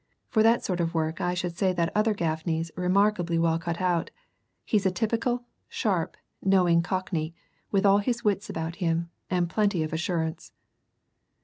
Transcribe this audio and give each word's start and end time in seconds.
For 0.29 0.41
that 0.41 0.63
sort 0.65 0.79
of 0.79 0.95
work 0.95 1.21
I 1.21 1.35
should 1.35 1.55
say 1.55 1.73
that 1.73 1.91
other 1.95 2.15
Gaffney's 2.15 2.71
remarkably 2.75 3.37
well 3.37 3.59
cut 3.59 3.79
out 3.79 4.09
he's 4.65 4.87
a 4.87 4.91
typical, 4.91 5.45
sharp, 5.69 6.17
knowing 6.41 6.81
Cockney, 6.81 7.35
with 7.69 7.85
all 7.85 7.99
his 7.99 8.23
wits 8.23 8.49
about 8.49 8.77
him, 8.77 9.11
and 9.29 9.47
plenty 9.47 9.83
of 9.83 9.93
assurance." 9.93 10.53